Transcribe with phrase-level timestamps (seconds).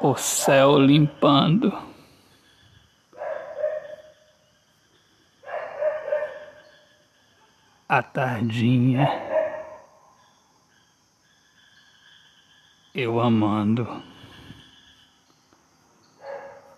[0.00, 1.70] o céu limpando.
[7.86, 9.06] A tardinha,
[12.94, 14.02] eu amando,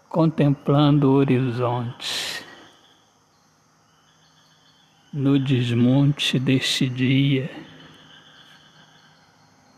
[0.08, 2.44] contemplando o horizonte,
[5.12, 7.50] no desmonte deste dia,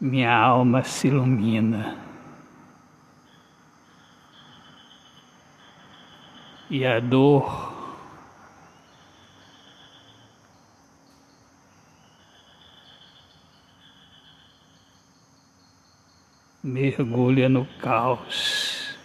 [0.01, 2.14] minha alma se ilumina.
[6.75, 7.73] E a dor.
[16.65, 18.99] Mergulha no caos.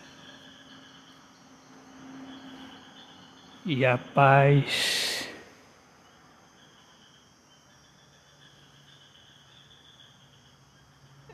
[3.64, 5.30] E a paz.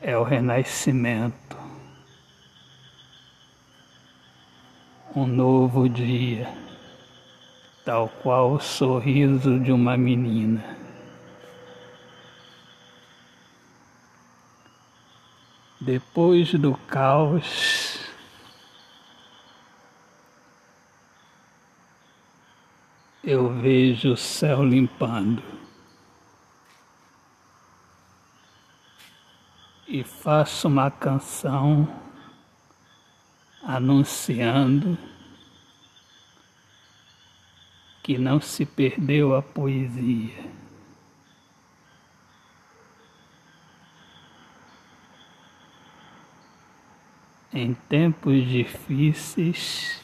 [0.02, 1.55] É o renascimento.
[5.16, 6.46] Um novo dia,
[7.86, 10.76] tal qual o sorriso de uma menina.
[15.80, 17.98] Depois do caos,
[23.24, 25.42] eu vejo o céu limpando.
[29.88, 32.05] E faço uma canção
[33.66, 34.96] anunciando
[38.00, 40.54] que não se perdeu a poesia.
[47.52, 50.00] Em tempos difíceis,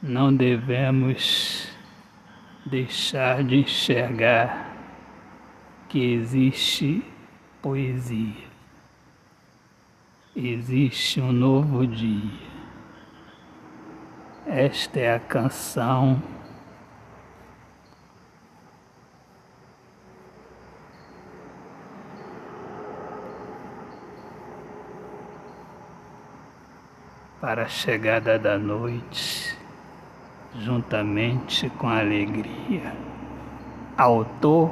[0.00, 1.69] não devemos
[2.64, 4.76] deixar de enxergar
[5.88, 7.04] que existe
[7.60, 8.48] poesia.
[10.34, 12.50] Existe um novo dia.
[14.46, 16.22] Esta é a canção
[27.40, 29.39] para a chegada da noite
[30.58, 32.92] juntamente com alegria.
[33.96, 34.70] Autor,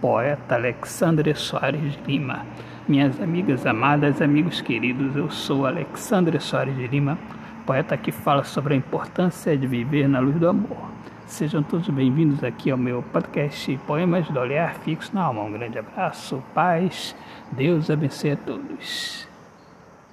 [0.00, 2.44] poeta Alexandre Soares Lima.
[2.86, 7.18] Minhas amigas amadas, amigos queridos, eu sou Alexandre Soares de Lima,
[7.64, 10.96] poeta que fala sobre a importância de viver na luz do amor.
[11.26, 15.42] Sejam todos bem-vindos aqui ao meu podcast Poemas do Olhar Fixo na Alma.
[15.42, 17.16] Um grande abraço, paz,
[17.50, 19.35] Deus abençoe a todos.